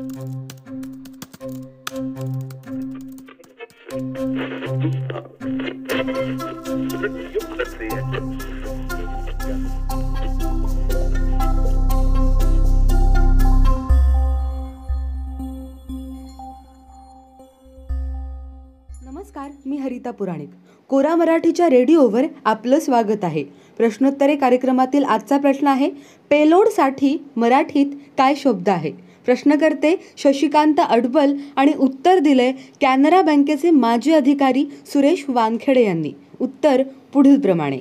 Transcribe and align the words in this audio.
नमस्कार 0.00 0.30
मी 19.66 19.76
हरिता 19.76 20.10
पुराणिक. 20.10 20.50
कोरा 20.88 21.16
मराठीच्या 21.16 21.70
रेडिओवर 21.70 22.24
आपलं 22.44 22.80
स्वागत 22.80 23.24
आहे. 23.24 23.44
प्रश्नोत्तरे 23.76 24.36
कार्यक्रमातील 24.36 25.04
आजचा 25.04 25.38
प्रश्न 25.38 25.66
आहे 25.66 25.90
पेलोडसाठी 26.30 27.26
मराठीत 27.36 27.86
काय 28.18 28.34
शब्द 28.34 28.68
आहे? 28.68 29.09
प्रश्नकर्ते 29.24 29.94
शशिकांत 30.16 30.80
अडबल 30.80 31.34
आणि 31.56 31.72
उत्तर 31.78 32.18
दिले 32.18 32.52
कॅनरा 32.80 33.22
बँकेचे 33.22 33.70
माजी 33.70 34.12
अधिकारी 34.12 34.64
सुरेश 34.86 35.24
वानखेडे 35.28 35.84
यांनी. 35.84 36.12
उत्तर 36.40 36.82
पुढीलप्रमाणे 37.12 37.78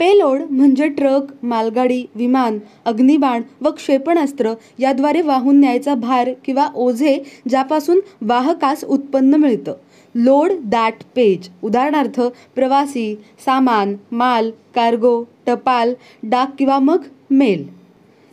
पेलोड 0.00 0.40
म्हणजे 0.50 0.88
ट्रक 0.88 1.32
मालगाडी 1.42 2.04
विमान 2.14 2.58
अग्निबाण 2.84 3.42
व 3.60 3.70
क्षेपणास्त्र 3.70 4.52
याद्वारे 4.78 5.20
वाहून 5.20 5.60
न्यायचा 5.60 5.94
भार 5.94 6.30
किंवा 6.44 6.68
ओझे 6.74 7.16
ज्यापासून 7.48 8.00
वाहकास 8.22 8.84
उत्पन्न 8.84 9.34
मिळतं. 9.34 9.74
Load 10.14 10.52
that 10.64 11.02
page. 11.16 11.48
उदाहरणार्थ 11.62 12.20
प्रवासी 12.54 13.14
सामान 13.44 13.94
माल 14.12 14.50
कार्गो 14.74 15.22
टपाल 15.46 15.94
डाक 16.22 16.54
किंवा 16.58 16.78
मग 16.78 17.02
मेल. 17.30 17.79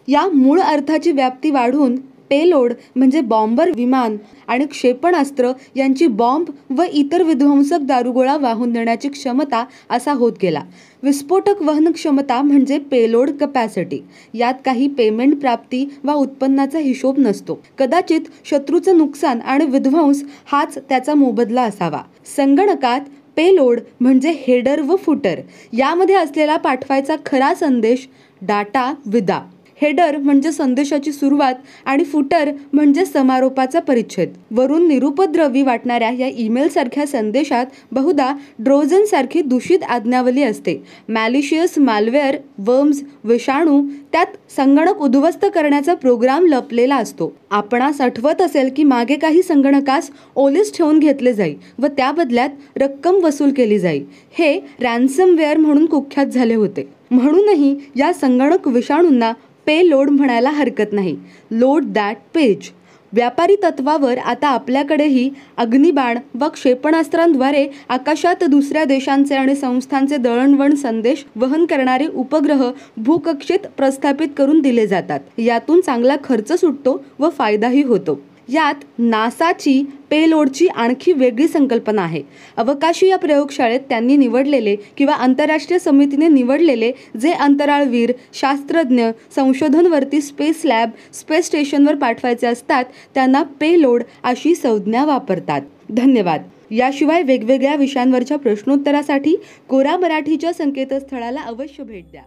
या 0.08 0.28
मूळ 0.28 0.60
अर्थाची 0.60 1.12
व्याप्ती 1.12 1.52
वाढून 1.52 1.96
पेलोड 2.30 2.74
म्हणजे 2.96 3.22
बॉम्बर 3.22 3.70
विमान 3.76 4.18
आणि 4.48 4.66
क्षेपणास्त्र 4.66 5.52
यांची 5.76 6.08
बॉम्ब 6.08 6.80
व 6.80 6.84
इतर 6.94 7.24
विध्वंसक 7.24 7.78
दारुगोळा 7.82 8.38
वाहून 8.38 8.74
नेण्याची 8.74 9.10
क्षमता 9.10 9.64
असा 9.90 10.14
होत 10.14 10.32
गेला. 10.42 10.62
विस्फोटक 11.04 11.62
वहन 11.62 11.92
क्षमता 11.92 12.42
म्हणजे 12.42 12.80
पेलोड 12.80 13.30
कपॅसिटी 13.30 14.00
यात 14.34 14.54
काही 14.66 14.88
पेमेंट 14.88 15.40
प्राप्ती 15.40 15.86
वा 16.04 16.14
उत्पन्नाचा 16.14 16.80
हिशोब 16.80 17.20
नसतो. 17.20 17.60
कदाचित 17.78 18.22
शत्रूचं 18.46 18.98
नुकसान 18.98 19.42
आणि 19.42 19.66
विध्वंस 19.66 20.24
हाच 20.46 20.78
त्याचा 20.78 21.14
मोबदला 21.14 21.62
असावा. 21.62 22.02
संगणकात 22.36 23.02
पेलोड 23.36 23.80
म्हणजे 24.00 24.32
हेडर 24.48 24.82
व 24.82 24.96
फुटर. 24.96 25.40
यामध्ये 25.74 26.16
असलेला 26.16 26.58
पाठवायचा 26.58 27.16
खरा 27.26 27.54
संदेश 27.54 28.08
डाटा 28.42 28.94
विदा. 29.06 29.42
हेडर 29.82 30.18
म्हणजे 30.18 30.52
संदेशाची 30.52 31.12
सुरुवात 31.12 31.54
आणि 31.86 32.04
फुटर 32.04 32.52
म्हणजे 32.74 33.06
समारोपाचा 33.06 33.80
परिच्छेद. 33.80 34.34
वरून 34.52 34.88
निरुपद्रवी 34.88 35.62
वाटणाऱ्या 35.62 36.10
या 36.10 36.28
ईमेल 36.38 36.68
सारख्या 36.68 37.06
संदेशात 37.08 37.66
बहुधा 37.92 38.34
ड्रोजन 38.60 39.04
सारखी 39.06 39.42
दूषित 39.42 39.84
आज्ञावली 39.84 40.44
असते. 40.44 40.84
मॅलिशियस 41.10 41.78
मालवेअर 41.78 42.38
वर्म्स 42.58 43.02
विषाणू 43.24 43.82
त्यात 44.12 44.52
संगणक 44.56 45.02
उद्ध्वस्त 45.02 45.46
करण्याचा 45.56 45.94
प्रोग्राम 45.94 46.46
लपलेला 46.46 46.96
असतो. 46.96 47.36
आपणास 47.52 48.02
आठवत 48.02 48.42
असेल 48.42 48.70
की 48.76 48.84
मागे 48.84 49.16
काही 49.16 49.42
संगणकास 49.42 50.10
ओलीस 50.36 50.78
ठेवून 50.78 51.00
घेतले 51.00 51.34
जाई 51.34 51.56
व 51.80 51.88
त्या 51.88 52.12
बदल्यात 52.12 52.50
रक्कम 52.76 53.16
वसूल 53.24 53.52
केली 53.54 53.80
जाई. 53.80 54.02
हे 54.32 54.60
रॅन्समवेअर 54.82 55.58
म्हणून 55.58 55.86
कुख्यात 55.86 56.26
झाले 56.26 56.56
होते. 56.56 56.98
म्हणूनही 57.12 57.76
या 57.96 58.14
संगणक 58.14 58.68
विषाणूंना 58.68 59.32
पे 59.68 59.90
लोड 59.90 60.10
म्हणायला 60.10 60.50
हरकत 60.50 60.94
नाही. 60.94 61.16
Load 61.52 61.86
that 61.86 62.18
page. 62.34 62.70
व्यापारी 63.14 63.56
तत्वावर 63.64 64.18
आता 64.18 64.48
आपल्याकडेही 64.48 65.30
अग्निबाण 65.58 66.18
व 66.40 66.48
क्षेपणास्त्रांद्वारे 66.48 67.68
आकाशात 67.90 68.44
दुसऱ्या 68.44 68.84
देशांचे 68.84 69.36
आणि 69.36 69.56
संस्थांचे 69.56 70.18
दळणवळण 70.18 70.76
संदेश 70.76 71.26
वहन 71.36 71.66
करणारे 71.66 72.08
उपग्रह 72.08 72.72
भूकक्षेत 72.98 73.68
प्रस्थापित 73.78 74.28
करून 74.38 74.60
दिले 74.60 74.88
जातात. 74.88 75.20
यातून 75.38 75.82
चांगला 75.82 76.16
खर्च 76.24 76.52
सुटतो 76.60 77.04
व 77.20 77.30
फायदाही 77.30 77.84
होतो. 77.84 78.20
यात 78.50 78.76
नासाची 79.00 79.84
पेलोडची 80.10 80.68
आणखी 80.68 81.14
वेगळी 81.14 81.48
संकल्पना 81.48 82.02
आहे. 82.02 82.24
अवकाशी 82.58 83.08
या 83.08 83.18
प्रयोगशाळेत 83.18 83.80
त्यांनी 83.90 84.18
निवडलेले 84.18 84.76
किंवा 84.76 85.14
आंतरराष्ट्रीय 85.14 85.80
समितीने 85.80 86.28
निवडलेले 86.28 86.92
जे 87.22 87.32
अंतराळवीर 87.32 88.12
शास्त्रज्ञ 88.34 89.06
संशोधनवरती 89.36 90.22
स्पेस 90.22 90.62
लॅब 90.66 90.90
स्पेस 91.14 91.46
स्टेशनवर 91.46 91.96
पाठवायचे 91.96 92.48
असतात 92.48 92.84
त्यांना 93.14 93.44
पेलोड 93.44 94.04
अशी 94.24 94.56
संज्ञा 94.56 95.06
वापरतात. 95.06 95.62
धन्यवाद. 95.90 96.42
याशिवाय 96.72 97.24
वेगवेगळ्या 97.24 97.76
विषयांवरच्या 97.76 98.38
प्रश्नोत्तरासाठी 98.38 99.36
कोरा 99.70 99.98
मराठीच्या 99.98 100.54
संकेतस्थळाला 100.54 101.42
अवश्य 101.42 101.84
भेट 101.84 102.04
द्या. 102.12 102.22